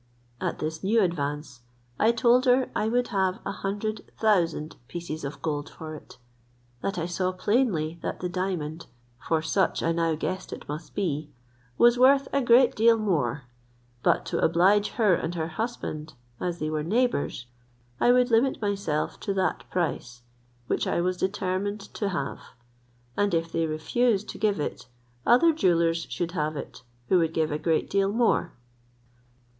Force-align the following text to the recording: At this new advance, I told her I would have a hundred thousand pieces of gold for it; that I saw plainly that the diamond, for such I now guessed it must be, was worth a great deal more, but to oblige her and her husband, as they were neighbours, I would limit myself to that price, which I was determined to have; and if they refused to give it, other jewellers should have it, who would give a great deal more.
At 0.41 0.57
this 0.57 0.83
new 0.83 0.99
advance, 0.99 1.59
I 1.99 2.11
told 2.11 2.45
her 2.45 2.71
I 2.75 2.87
would 2.87 3.09
have 3.09 3.39
a 3.45 3.51
hundred 3.51 4.03
thousand 4.17 4.75
pieces 4.87 5.23
of 5.23 5.43
gold 5.43 5.69
for 5.69 5.93
it; 5.93 6.17
that 6.81 6.97
I 6.97 7.05
saw 7.05 7.31
plainly 7.31 7.99
that 8.01 8.19
the 8.19 8.27
diamond, 8.27 8.87
for 9.27 9.43
such 9.43 9.83
I 9.83 9.91
now 9.91 10.15
guessed 10.15 10.51
it 10.51 10.67
must 10.67 10.95
be, 10.95 11.29
was 11.77 11.99
worth 11.99 12.27
a 12.33 12.41
great 12.41 12.75
deal 12.75 12.97
more, 12.97 13.43
but 14.01 14.25
to 14.25 14.39
oblige 14.43 14.87
her 14.93 15.13
and 15.13 15.35
her 15.35 15.49
husband, 15.49 16.15
as 16.39 16.57
they 16.57 16.71
were 16.71 16.81
neighbours, 16.81 17.45
I 17.99 18.11
would 18.11 18.31
limit 18.31 18.59
myself 18.59 19.19
to 19.19 19.35
that 19.35 19.69
price, 19.69 20.23
which 20.65 20.87
I 20.87 20.99
was 20.99 21.15
determined 21.15 21.81
to 21.93 22.09
have; 22.09 22.39
and 23.15 23.35
if 23.35 23.51
they 23.51 23.67
refused 23.67 24.29
to 24.29 24.39
give 24.39 24.59
it, 24.59 24.87
other 25.27 25.53
jewellers 25.53 26.07
should 26.09 26.31
have 26.31 26.57
it, 26.57 26.81
who 27.09 27.19
would 27.19 27.35
give 27.35 27.51
a 27.51 27.59
great 27.59 27.87
deal 27.87 28.11
more. 28.11 28.53